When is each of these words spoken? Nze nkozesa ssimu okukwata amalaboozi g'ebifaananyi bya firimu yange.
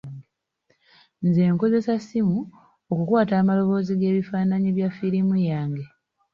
Nze 1.25 1.43
nkozesa 1.53 1.93
ssimu 1.99 2.39
okukwata 2.91 3.33
amalaboozi 3.37 3.93
g'ebifaananyi 3.99 4.69
bya 4.77 4.89
firimu 4.97 5.35
yange. 5.49 5.85